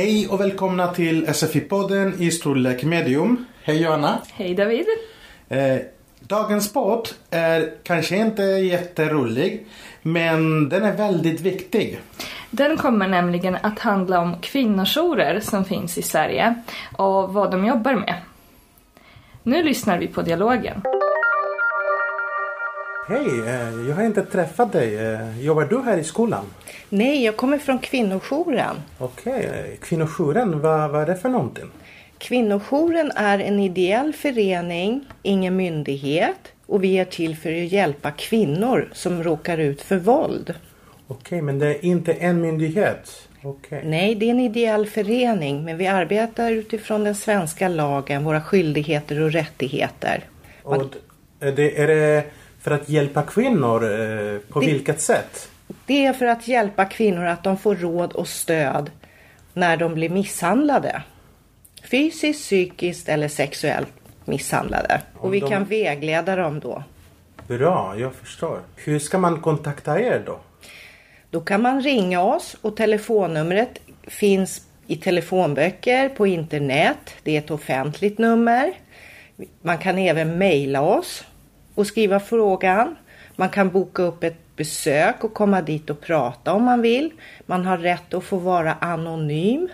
Hej 0.00 0.28
och 0.28 0.40
välkomna 0.40 0.94
till 0.94 1.26
SFI-podden 1.26 2.12
i 2.18 2.30
storlek 2.30 2.84
medium. 2.84 3.44
Hej 3.62 3.82
Johanna. 3.82 4.18
Hej 4.32 4.54
David. 4.54 4.86
Eh, 5.48 5.76
dagens 6.20 6.72
podd 6.72 7.08
är 7.30 7.72
kanske 7.82 8.16
inte 8.16 8.42
jätterolig 8.42 9.66
men 10.02 10.68
den 10.68 10.84
är 10.84 10.96
väldigt 10.96 11.40
viktig. 11.40 12.00
Den 12.50 12.76
kommer 12.76 13.08
nämligen 13.08 13.56
att 13.62 13.78
handla 13.78 14.20
om 14.20 14.36
kvinnojourer 14.40 15.40
som 15.40 15.64
finns 15.64 15.98
i 15.98 16.02
Sverige 16.02 16.54
och 16.96 17.34
vad 17.34 17.50
de 17.50 17.64
jobbar 17.64 17.94
med. 17.94 18.14
Nu 19.42 19.62
lyssnar 19.62 19.98
vi 19.98 20.06
på 20.06 20.22
dialogen. 20.22 20.82
Hej, 23.10 23.40
eh, 23.48 23.88
jag 23.88 23.96
har 23.96 24.02
inte 24.02 24.22
träffat 24.22 24.72
dig. 24.72 24.96
Eh, 24.98 25.40
Jobbar 25.40 25.64
du 25.64 25.82
här 25.82 25.98
i 25.98 26.04
skolan? 26.04 26.44
Nej, 26.88 27.24
jag 27.24 27.36
kommer 27.36 27.58
från 27.58 27.78
kvinnojouren. 27.78 28.76
Okej, 28.98 29.44
eh, 29.44 29.78
kvinnojouren, 29.80 30.60
vad, 30.60 30.90
vad 30.90 31.02
är 31.02 31.06
det 31.06 31.16
för 31.16 31.28
någonting? 31.28 31.64
Kvinnojouren 32.18 33.10
är 33.16 33.38
en 33.38 33.60
ideell 33.60 34.12
förening, 34.12 35.04
ingen 35.22 35.56
myndighet 35.56 36.52
och 36.66 36.84
vi 36.84 36.98
är 36.98 37.04
till 37.04 37.36
för 37.36 37.50
att 37.50 37.72
hjälpa 37.72 38.10
kvinnor 38.10 38.88
som 38.92 39.22
råkar 39.22 39.58
ut 39.58 39.82
för 39.82 39.96
våld. 39.96 40.54
Okej, 41.06 41.42
men 41.42 41.58
det 41.58 41.66
är 41.66 41.84
inte 41.84 42.12
en 42.12 42.40
myndighet? 42.40 43.28
Okej. 43.42 43.82
Nej, 43.84 44.14
det 44.14 44.26
är 44.26 44.30
en 44.30 44.40
ideell 44.40 44.86
förening 44.86 45.64
men 45.64 45.76
vi 45.76 45.86
arbetar 45.86 46.50
utifrån 46.52 47.04
den 47.04 47.14
svenska 47.14 47.68
lagen, 47.68 48.24
våra 48.24 48.42
skyldigheter 48.42 49.20
och 49.22 49.32
rättigheter. 49.32 50.24
Och 50.62 50.82
d- 50.82 50.98
är 51.40 51.52
det, 51.52 51.80
är 51.82 51.86
det 51.86 52.24
för 52.60 52.70
att 52.70 52.88
hjälpa 52.88 53.22
kvinnor? 53.22 53.84
eh, 53.84 54.38
På 54.48 54.60
Det- 54.60 54.66
vilket 54.66 55.00
sätt? 55.00 55.48
Det 55.86 56.06
är 56.06 56.12
för 56.12 56.26
att 56.26 56.48
hjälpa 56.48 56.84
kvinnor 56.84 57.24
att 57.24 57.44
de 57.44 57.58
får 57.58 57.74
råd 57.74 58.12
och 58.12 58.28
stöd 58.28 58.90
när 59.52 59.76
de 59.76 59.94
blir 59.94 60.08
misshandlade. 60.10 61.02
Fysiskt, 61.90 62.40
psykiskt 62.40 63.08
eller 63.08 63.28
sexuellt 63.28 63.92
misshandlade. 64.24 65.00
Om 65.14 65.20
Och 65.28 65.34
vi 65.34 65.40
de- 65.40 65.48
kan 65.50 65.64
vägleda 65.64 66.36
dem 66.36 66.60
då. 66.60 66.82
Bra, 67.48 67.94
jag 67.98 68.14
förstår. 68.14 68.58
Hur 68.76 68.98
ska 68.98 69.18
man 69.18 69.40
kontakta 69.40 70.00
er 70.00 70.22
då? 70.26 70.38
Då 71.30 71.40
kan 71.40 71.62
man 71.62 71.82
ringa 71.82 72.22
oss 72.22 72.56
och 72.60 72.76
telefonnumret 72.76 73.78
finns 74.06 74.62
i 74.86 74.96
telefonböcker 74.96 76.08
på 76.08 76.26
internet. 76.26 77.14
Det 77.22 77.34
är 77.34 77.38
ett 77.38 77.50
offentligt 77.50 78.18
nummer. 78.18 78.72
Man 79.62 79.78
kan 79.78 79.98
även 79.98 80.38
mejla 80.38 80.80
oss 80.82 81.24
och 81.74 81.86
skriva 81.86 82.20
frågan. 82.20 82.96
Man 83.36 83.48
kan 83.48 83.70
boka 83.70 84.02
upp 84.02 84.24
ett 84.24 84.56
besök 84.56 85.24
och 85.24 85.34
komma 85.34 85.62
dit 85.62 85.90
och 85.90 86.00
prata 86.00 86.52
om 86.52 86.62
man 86.64 86.82
vill. 86.82 87.10
Man 87.46 87.64
har 87.64 87.78
rätt 87.78 88.14
att 88.14 88.24
få 88.24 88.36
vara 88.36 88.74
anonym. 88.74 89.68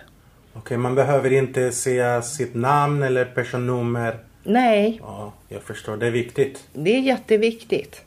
Okej, 0.53 0.77
man 0.77 0.95
behöver 0.95 1.33
inte 1.33 1.71
säga 1.71 2.21
sitt 2.21 2.55
namn 2.55 3.03
eller 3.03 3.25
personnummer. 3.25 4.17
Nej, 4.43 4.99
Ja, 5.03 5.33
jag 5.49 5.61
förstår. 5.61 5.97
Det 5.97 6.07
är 6.07 6.11
viktigt. 6.11 6.67
det 6.73 6.95
är 6.95 6.99
jätteviktigt. 6.99 8.01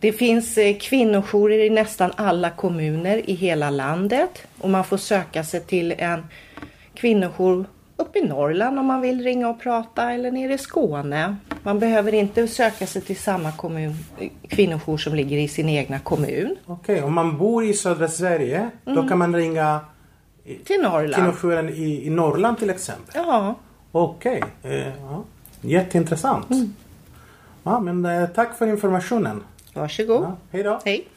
Det 0.00 0.12
finns 0.12 0.58
eh, 0.58 0.76
kvinnojourer 0.76 1.58
i 1.58 1.70
nästan 1.70 2.12
alla 2.16 2.50
kommuner 2.50 3.30
i 3.30 3.34
hela 3.34 3.70
landet 3.70 4.46
och 4.58 4.70
man 4.70 4.84
får 4.84 4.96
söka 4.96 5.44
sig 5.44 5.60
till 5.60 5.94
en 5.98 6.26
kvinnojour 6.94 7.64
uppe 7.96 8.18
i 8.18 8.22
Norrland 8.28 8.78
om 8.78 8.86
man 8.86 9.00
vill 9.00 9.22
ringa 9.22 9.48
och 9.48 9.60
prata 9.60 10.12
eller 10.12 10.30
nere 10.30 10.52
i 10.54 10.58
Skåne. 10.58 11.36
Man 11.62 11.78
behöver 11.78 12.14
inte 12.14 12.48
söka 12.48 12.86
sig 12.86 13.02
till 13.02 13.16
samma 13.16 13.52
kommun, 13.52 13.94
kvinnojour 14.48 14.96
som 14.96 15.14
ligger 15.14 15.38
i 15.38 15.48
sin 15.48 15.68
egna 15.68 15.98
kommun. 15.98 16.56
Okej, 16.66 17.02
om 17.02 17.14
man 17.14 17.38
bor 17.38 17.64
i 17.64 17.74
södra 17.74 18.08
Sverige 18.08 18.70
då 18.84 19.08
kan 19.08 19.18
man 19.18 19.34
ringa 19.36 19.80
Till 20.64 20.80
Norrland. 20.82 21.14
kvinnojouren 21.14 21.68
i, 21.68 22.06
i 22.06 22.10
Norrland 22.10 22.58
till 22.58 22.70
exempel. 22.70 23.14
Ja, 23.14 23.54
Okej, 23.92 24.42
eh, 24.62 24.72
ja. 24.88 25.24
jätteintressant. 25.60 26.46
Ja, 27.62 27.80
men 27.80 28.04
eh, 28.04 28.26
tack 28.28 28.58
för 28.58 28.66
informationen. 28.66 29.42
varsågod. 29.74 30.22
Ja, 30.22 30.36
hej 30.50 30.62
då. 30.62 30.80
Hej. 30.84 31.08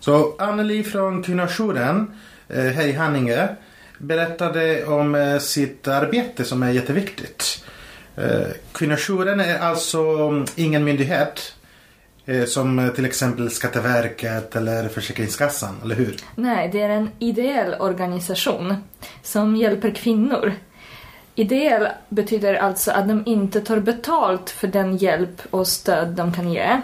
Så 0.00 0.34
Anneli 0.38 0.82
från 0.82 1.22
Kvinnojouren 1.22 2.12
eh, 2.48 2.64
här 2.64 2.86
i 2.86 2.92
Haninge 2.92 3.48
berättade 3.98 4.84
om 4.84 5.14
eh, 5.14 5.38
sitt 5.38 5.88
arbete 5.88 6.44
som 6.44 6.62
är 6.62 6.70
jätteviktigt. 6.70 7.64
Eh, 8.16 8.46
Kvinnojouren 8.72 9.40
är 9.40 9.58
alltså 9.58 10.00
mm, 10.02 10.46
ingen 10.56 10.84
myndighet 10.84 11.54
eh, 12.26 12.44
som 12.44 12.78
eh, 12.78 12.88
till 12.88 13.04
exempel 13.04 13.50
Skatteverket 13.50 14.56
eller 14.56 14.88
Försäkringskassan, 14.88 15.76
eller 15.84 15.94
hur? 15.94 16.16
Nej, 16.34 16.68
det 16.72 16.80
är 16.80 16.88
en 16.88 17.10
ideell 17.18 17.74
organisation 17.74 18.76
som 19.22 19.56
hjälper 19.56 19.90
kvinnor. 19.90 20.52
Ideell 21.34 21.88
betyder 22.08 22.54
alltså 22.54 22.90
att 22.90 23.08
de 23.08 23.22
inte 23.26 23.60
tar 23.60 23.80
betalt 23.80 24.50
för 24.50 24.68
den 24.68 24.96
hjälp 24.96 25.42
och 25.50 25.66
stöd 25.66 26.08
de 26.08 26.32
kan 26.32 26.52
ge. 26.52 26.80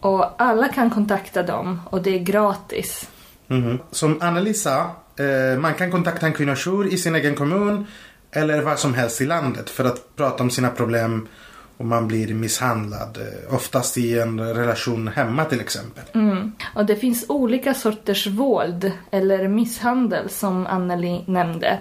Och 0.00 0.42
alla 0.42 0.68
kan 0.68 0.90
kontakta 0.90 1.42
dem 1.42 1.80
och 1.90 2.02
det 2.02 2.14
är 2.14 2.18
gratis. 2.18 3.08
Mhm. 3.46 3.78
Som 3.90 4.22
Anneli 4.22 4.54
sa, 4.54 4.80
eh, 5.16 5.58
man 5.58 5.74
kan 5.74 5.90
kontakta 5.90 6.26
en 6.26 6.32
kvinnojour 6.32 6.86
i 6.86 6.98
sin 6.98 7.14
egen 7.14 7.34
kommun 7.34 7.86
eller 8.32 8.62
var 8.62 8.76
som 8.76 8.94
helst 8.94 9.20
i 9.20 9.26
landet 9.26 9.70
för 9.70 9.84
att 9.84 10.16
prata 10.16 10.42
om 10.42 10.50
sina 10.50 10.68
problem 10.70 11.28
om 11.76 11.88
man 11.88 12.08
blir 12.08 12.34
misshandlad. 12.34 13.18
eh, 13.20 13.54
Oftast 13.54 13.98
i 13.98 14.18
en 14.18 14.40
relation 14.40 15.08
hemma 15.08 15.44
till 15.44 15.60
exempel. 15.60 16.04
Mm. 16.14 16.52
Och 16.74 16.86
det 16.86 16.96
finns 16.96 17.24
olika 17.28 17.74
sorters 17.74 18.26
våld 18.26 18.92
eller 19.10 19.48
misshandel 19.48 20.28
som 20.28 20.66
Anneli 20.66 21.24
nämnde. 21.26 21.78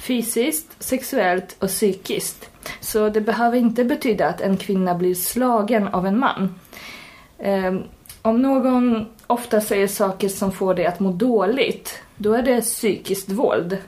Fysiskt, 0.00 0.66
sexuellt 0.78 1.56
och 1.58 1.68
psykiskt. 1.68 2.48
Så 2.80 3.08
det 3.08 3.20
behöver 3.20 3.56
inte 3.58 3.84
betyda 3.84 4.28
att 4.28 4.40
en 4.40 4.56
kvinna 4.56 4.94
blir 4.94 5.14
slagen 5.14 5.88
av 5.88 6.06
en 6.06 6.18
man. 6.18 6.54
Ehm, 7.38 7.82
om 8.22 8.42
någon 8.42 9.06
ofta 9.26 9.60
säger 9.60 9.88
saker 9.88 10.28
som 10.28 10.52
får 10.52 10.74
dig 10.74 10.86
att 10.86 11.00
må 11.00 11.12
dåligt, 11.12 11.98
då 12.16 12.32
är 12.32 12.42
det 12.42 12.60
psykiskt 12.60 13.30
våld. 13.30 13.78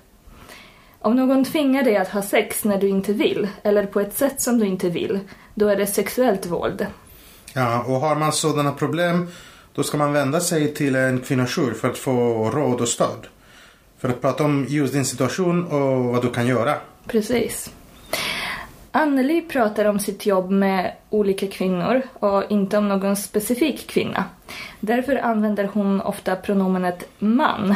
Om 0.98 1.16
någon 1.16 1.44
tvingar 1.44 1.82
dig 1.82 1.96
att 1.96 2.08
ha 2.08 2.22
sex 2.22 2.64
när 2.64 2.78
du 2.78 2.88
inte 2.88 3.12
vill, 3.12 3.48
eller 3.62 3.86
på 3.86 4.00
ett 4.00 4.18
sätt 4.18 4.40
som 4.40 4.58
du 4.58 4.66
inte 4.66 4.88
vill, 4.88 5.20
då 5.54 5.68
är 5.68 5.76
det 5.76 5.86
sexuellt 5.86 6.46
våld. 6.46 6.86
Ja, 7.52 7.82
och 7.82 7.94
har 7.94 8.16
man 8.16 8.32
sådana 8.32 8.72
problem 8.72 9.28
då 9.76 9.82
ska 9.82 9.96
man 9.96 10.12
vända 10.12 10.40
sig 10.40 10.74
till 10.74 10.96
en 10.96 11.20
kvinnojour 11.20 11.72
för 11.72 11.90
att 11.90 11.98
få 11.98 12.50
råd 12.50 12.80
och 12.80 12.88
stöd. 12.88 13.26
För 13.98 14.08
att 14.08 14.20
prata 14.20 14.44
om 14.44 14.66
just 14.68 14.92
din 14.92 15.04
situation 15.04 15.64
och 15.64 16.04
vad 16.04 16.22
du 16.22 16.30
kan 16.30 16.46
göra. 16.46 16.74
Precis. 17.06 17.70
Anneli 18.96 19.42
pratar 19.42 19.84
om 19.84 19.98
sitt 19.98 20.26
jobb 20.26 20.50
med 20.50 20.92
olika 21.10 21.46
kvinnor 21.46 22.02
och 22.12 22.44
inte 22.50 22.78
om 22.78 22.88
någon 22.88 23.16
specifik 23.16 23.86
kvinna. 23.86 24.24
Därför 24.80 25.16
använder 25.16 25.64
hon 25.72 26.00
ofta 26.00 26.36
pronomenet 26.36 27.08
man. 27.18 27.74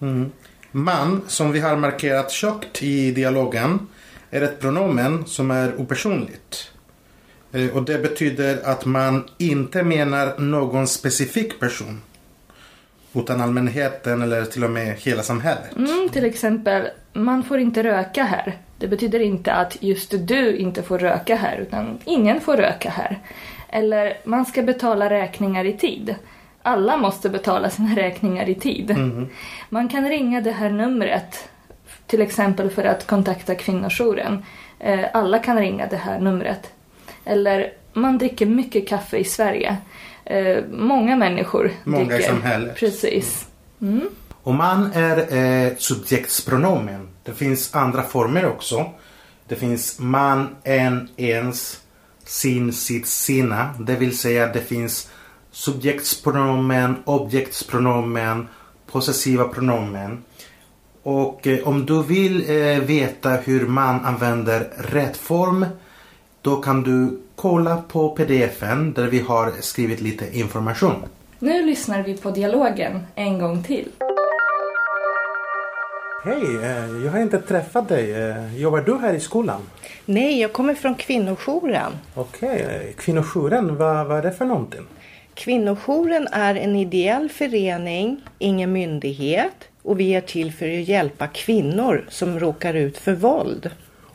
Mm. 0.00 0.32
Man, 0.70 1.22
som 1.26 1.52
vi 1.52 1.60
har 1.60 1.76
markerat 1.76 2.30
tjockt 2.30 2.82
i 2.82 3.10
dialogen, 3.10 3.86
är 4.30 4.42
ett 4.42 4.60
pronomen 4.60 5.26
som 5.26 5.50
är 5.50 5.80
opersonligt. 5.80 6.70
Eh, 7.52 7.76
Och 7.76 7.82
det 7.82 7.98
betyder 7.98 8.58
att 8.64 8.84
man 8.84 9.24
inte 9.38 9.82
menar 9.82 10.38
någon 10.38 10.86
specifik 10.86 11.60
person. 11.60 12.00
Utan 13.14 13.40
allmänheten 13.40 14.22
eller 14.22 14.44
till 14.44 14.64
och 14.64 14.70
med 14.70 14.96
hela 14.96 15.22
samhället. 15.22 15.76
Mm, 15.76 16.08
till 16.12 16.24
exempel, 16.24 16.88
man 17.12 17.44
får 17.44 17.58
inte 17.58 17.82
röka 17.82 18.24
här. 18.24 18.56
Det 18.78 18.88
betyder 18.88 19.20
inte 19.20 19.52
att 19.52 19.76
just 19.80 20.14
du 20.18 20.56
inte 20.56 20.82
får 20.82 20.98
röka 20.98 21.36
här, 21.36 21.56
utan 21.58 21.98
ingen 22.04 22.40
får 22.40 22.56
röka 22.56 22.90
här. 22.90 23.18
Eller, 23.68 24.16
man 24.24 24.46
ska 24.46 24.62
betala 24.62 25.10
räkningar 25.10 25.64
i 25.64 25.72
tid. 25.72 26.14
Alla 26.62 26.96
måste 26.96 27.28
betala 27.30 27.70
sina 27.70 27.96
räkningar 27.96 28.48
i 28.48 28.54
tid. 28.54 28.96
Man 29.68 29.88
kan 29.88 30.08
ringa 30.08 30.40
det 30.40 30.50
här 30.50 30.70
numret, 30.70 31.48
till 32.06 32.20
exempel 32.22 32.70
för 32.70 32.84
att 32.84 33.06
kontakta 33.06 33.54
kvinnojouren. 33.54 34.44
Eh, 34.78 35.00
Alla 35.12 35.38
kan 35.38 35.58
ringa 35.58 35.86
det 35.86 35.96
här 35.96 36.18
numret. 36.20 36.70
Eller, 37.24 37.72
man 37.92 38.18
dricker 38.18 38.46
mycket 38.46 38.88
kaffe 38.88 39.16
i 39.16 39.24
Sverige. 39.24 39.76
Eh, 40.24 40.56
Många 40.70 41.16
människor 41.16 41.70
Många 41.84 42.02
i 42.04 42.06
dricker. 42.06 42.24
samhället. 42.28 42.76
Precis. 42.76 43.46
Mm. 43.80 44.08
Och 44.42 44.54
man 44.54 44.92
är 44.94 45.36
eh, 45.36 45.72
subjektspronomen. 45.76 47.08
Det 47.28 47.34
finns 47.34 47.74
andra 47.74 48.02
former 48.02 48.46
också. 48.46 48.86
Det 49.48 49.56
finns 49.56 49.98
man, 49.98 50.56
en, 50.64 51.08
ens, 51.16 51.80
sin, 52.24 52.72
sitt, 52.72 53.06
sina. 53.06 53.74
Det 53.78 53.96
vill 53.96 54.18
säga 54.18 54.46
det 54.46 54.60
finns 54.60 55.10
subjektspronomen, 55.50 56.96
objektspronomen, 57.04 58.48
possessiva 58.86 59.44
pronomen. 59.44 60.22
Och 61.02 61.46
eh, 61.46 61.68
om 61.68 61.86
du 61.86 62.02
vill 62.02 62.50
eh, 62.50 62.80
veta 62.80 63.30
hur 63.30 63.66
man 63.66 64.04
använder 64.04 64.70
rätt 64.78 65.16
form 65.16 65.66
då 66.42 66.56
kan 66.56 66.82
du 66.82 67.20
kolla 67.36 67.76
på 67.76 68.08
pdfen 68.08 68.92
där 68.92 69.06
vi 69.06 69.20
har 69.20 69.52
skrivit 69.60 70.00
lite 70.00 70.38
information. 70.38 70.96
Nu 71.38 71.66
lyssnar 71.66 72.02
vi 72.02 72.16
på 72.16 72.30
dialogen 72.30 73.06
en 73.14 73.38
gång 73.38 73.62
till. 73.62 73.88
Hej, 76.22 76.56
eh, 76.56 77.04
jag 77.04 77.12
har 77.12 77.20
inte 77.20 77.38
träffat 77.38 77.88
dig. 77.88 78.12
Eh, 78.14 78.56
Jobbar 78.60 78.80
du 78.80 78.98
här 78.98 79.14
i 79.14 79.20
skolan? 79.20 79.60
Nej, 80.04 80.40
jag 80.40 80.52
kommer 80.52 80.74
från 80.74 80.94
kvinnojouren. 80.94 81.92
Okej, 82.14 82.60
eh, 82.60 82.94
kvinnojouren, 82.96 83.76
vad, 83.76 84.06
vad 84.06 84.18
är 84.18 84.22
det 84.22 84.32
för 84.32 84.44
någonting? 84.44 84.84
Kvinnojouren 85.34 86.28
är 86.32 86.54
en 86.54 86.76
ideell 86.76 87.28
förening, 87.28 88.20
ingen 88.38 88.72
myndighet 88.72 89.68
och 89.82 90.00
vi 90.00 90.14
är 90.14 90.20
till 90.20 90.52
för 90.52 90.66
att 90.66 90.88
hjälpa 90.88 91.26
kvinnor 91.26 92.04
som 92.08 92.40
råkar 92.40 92.74
ut 92.74 92.98
för 92.98 93.12
våld. 93.12 93.70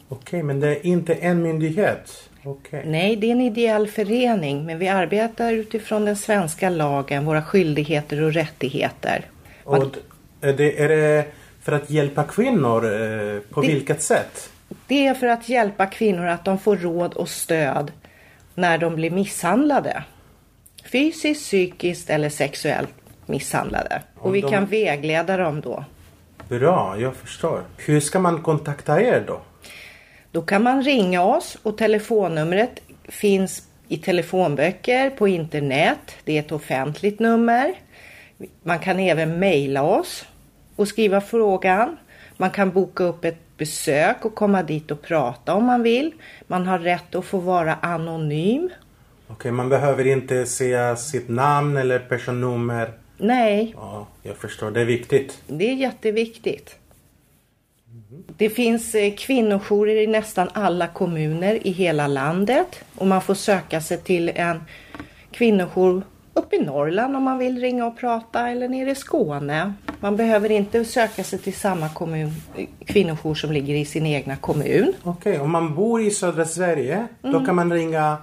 Okej, 0.10 0.44
men 0.44 0.60
det 0.60 0.68
är 0.68 0.86
inte 0.86 1.14
en 1.14 1.42
myndighet? 1.42 2.30
Okej. 2.44 2.84
Nej, 2.86 3.16
det 3.16 3.28
är 3.28 3.32
en 3.32 3.42
ideell 3.42 3.88
förening 3.88 4.66
men 4.66 4.80
vi 4.80 4.88
arbetar 4.88 5.52
utifrån 5.54 6.06
den 6.06 6.16
svenska 6.16 6.70
lagen, 6.70 7.26
våra 7.26 7.44
skyldigheter 7.44 8.22
och 8.22 8.34
rättigheter. 8.34 9.26
Och 9.64 9.80
d- 9.92 10.00
är 10.42 10.54
det, 10.54 10.82
är 10.84 10.90
det 10.90 11.26
för 11.64 11.72
att 11.72 11.90
hjälpa 11.90 12.24
kvinnor? 12.24 12.86
eh, 12.86 13.40
På 13.50 13.62
Det- 13.62 13.68
vilket 13.68 14.02
sätt? 14.02 14.50
Det 14.88 15.08
är 15.08 15.14
för 15.14 15.28
att 15.28 15.50
hjälpa 15.50 15.86
kvinnor 15.86 16.26
att 16.28 16.46
de 16.46 16.60
får 16.60 16.78
råd 16.78 17.14
och 17.14 17.30
stöd 17.30 17.92
när 18.56 18.78
de 18.78 18.96
blir 18.96 19.12
misshandlade. 19.12 20.04
Fysiskt, 20.92 21.42
psykiskt 21.44 22.10
eller 22.10 22.30
sexuellt 22.30 22.94
misshandlade. 23.26 24.02
Om 24.16 24.30
Och 24.30 24.36
vi 24.36 24.42
de- 24.42 24.50
kan 24.52 24.66
vägleda 24.66 25.38
dem 25.38 25.62
då. 25.62 25.86
Bra, 26.50 26.96
jag 27.00 27.16
förstår. 27.16 27.62
Hur 27.78 28.00
ska 28.00 28.20
man 28.20 28.42
kontakta 28.44 29.02
er 29.02 29.24
då? 29.28 29.42
Då 30.32 30.42
kan 30.42 30.64
man 30.64 30.84
ringa 30.84 31.24
oss 31.24 31.58
och 31.64 31.78
telefonnumret 31.78 32.72
finns 33.08 33.64
i 33.88 33.98
telefonböcker 33.98 35.10
på 35.10 35.28
internet. 35.28 36.16
Det 36.24 36.36
är 36.36 36.40
ett 36.40 36.52
offentligt 36.52 37.20
nummer. 37.20 37.74
Man 38.64 38.80
kan 38.80 39.00
även 39.00 39.40
mejla 39.40 39.84
oss 39.84 40.26
och 40.76 40.88
skriva 40.88 41.22
frågan. 41.22 41.98
Man 42.38 42.50
kan 42.52 42.72
boka 42.72 43.04
upp 43.04 43.26
ett 43.26 43.58
besök 43.58 44.26
och 44.26 44.36
komma 44.36 44.64
dit 44.64 44.92
och 44.92 45.02
prata 45.02 45.54
om 45.54 45.66
man 45.66 45.84
vill. 45.84 46.12
Man 46.48 46.68
har 46.68 46.80
rätt 46.80 47.16
att 47.16 47.26
få 47.26 47.38
vara 47.38 47.76
anonym. 47.76 48.70
Okej, 49.28 49.52
man 49.52 49.70
behöver 49.70 50.08
inte 50.08 50.46
säga 50.46 50.96
sitt 50.96 51.30
namn 51.30 51.78
eller 51.78 52.00
personnummer. 52.00 52.92
Nej, 53.18 53.74
Ja, 53.78 54.08
jag 54.24 54.36
förstår. 54.38 54.72
Det 54.72 54.82
är 54.82 54.86
viktigt. 54.86 55.42
det 55.48 55.70
är 55.70 55.76
jätteviktigt. 55.76 56.76
Det 58.38 58.50
finns 58.50 58.96
eh, 58.96 59.14
kvinnojourer 59.16 59.96
i 59.96 60.08
nästan 60.08 60.50
alla 60.54 60.88
kommuner 60.88 61.68
i 61.68 61.72
hela 61.72 62.08
landet 62.08 62.84
och 62.96 63.08
man 63.08 63.22
får 63.22 63.34
söka 63.36 63.82
sig 63.82 63.98
till 63.98 64.32
en 64.36 64.64
kvinnojour 65.32 66.04
uppe 66.34 66.56
i 66.56 66.60
Norrland 66.60 67.16
om 67.16 67.24
man 67.24 67.38
vill 67.38 67.60
ringa 67.62 67.86
och 67.86 67.98
prata 67.98 68.50
eller 68.50 68.68
nere 68.68 68.92
i 68.92 68.96
Skåne. 68.96 69.74
Man 70.04 70.16
behöver 70.16 70.52
inte 70.52 70.86
söka 70.86 71.24
sig 71.24 71.40
till 71.40 71.54
samma 71.54 71.90
kommun, 71.90 72.32
kvinnojour 72.86 73.36
som 73.36 73.52
ligger 73.52 73.76
i 73.76 73.86
sin 73.86 74.06
egna 74.06 74.36
kommun. 74.36 74.94
Okej, 75.04 75.40
om 75.40 75.52
man 75.52 75.76
bor 75.76 76.02
i 76.02 76.12
södra 76.12 76.46
Sverige, 76.46 77.08
då 77.22 77.46
kan 77.46 77.56
man 77.56 77.74
ringa 77.74 78.18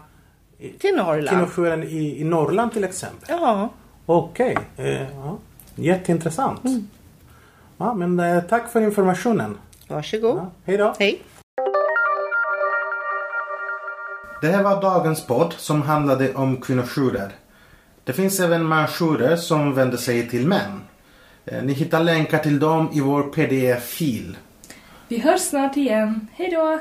Till 0.78 0.94
Norrland. 0.96 1.28
kvinnojouren 1.28 1.82
i, 1.82 2.20
i 2.20 2.24
Norrland 2.24 2.72
till 2.72 2.84
exempel. 2.84 3.28
Ja, 3.28 3.68
Okej, 4.06 4.58
eh, 4.76 4.86
ja. 5.02 5.38
jätteintressant. 5.74 6.60
Ja, 7.76 7.94
men 7.94 8.20
eh, 8.20 8.42
tack 8.42 8.72
för 8.72 8.80
informationen. 8.80 9.56
varsågod. 9.88 10.36
Ja, 10.36 10.50
hej 10.64 10.76
då. 10.76 10.94
Hej. 10.98 11.22
Det 14.42 14.46
här 14.48 14.62
var 14.62 14.82
dagens 14.82 15.26
podd 15.26 15.54
som 15.56 15.82
handlade 15.82 16.34
om 16.34 16.56
kvinnojourer. 16.56 17.32
Det 18.04 18.12
finns 18.12 18.40
även 18.40 18.64
mansjourer 18.64 19.36
som 19.36 19.74
vänder 19.74 19.96
sig 19.96 20.28
till 20.28 20.46
män. 20.46 20.80
Eh, 21.44 21.62
ni 21.62 21.72
hittar 21.72 22.04
länkar 22.04 22.38
till 22.38 22.58
dem 22.58 22.90
i 22.92 23.00
vår 23.00 23.22
pdf-fil. 23.22 24.36
Vi 25.08 25.18
hörs 25.18 25.40
snart 25.40 25.76
igen. 25.76 26.26
Hej 26.32 26.50
då! 26.50 26.78